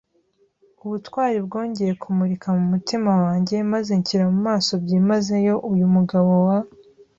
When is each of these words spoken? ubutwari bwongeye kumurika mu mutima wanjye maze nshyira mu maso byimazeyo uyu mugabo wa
ubutwari 0.85 1.37
bwongeye 1.45 1.93
kumurika 2.01 2.47
mu 2.57 2.63
mutima 2.71 3.11
wanjye 3.23 3.55
maze 3.73 3.91
nshyira 3.99 4.25
mu 4.33 4.39
maso 4.49 4.71
byimazeyo 4.83 5.53
uyu 5.71 5.85
mugabo 5.95 6.33
wa 6.47 6.57